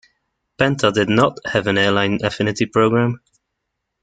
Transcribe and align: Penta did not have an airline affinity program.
Penta 0.57 0.91
did 0.91 1.09
not 1.09 1.37
have 1.45 1.67
an 1.67 1.77
airline 1.77 2.17
affinity 2.23 2.65
program. 2.65 3.19